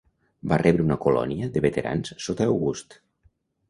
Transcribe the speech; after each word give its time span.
Va 0.53 0.57
rebre 0.61 0.85
una 0.85 0.97
colònia 1.05 1.51
de 1.59 1.65
veterans 1.69 2.19
sota 2.29 2.53
August. 2.59 3.03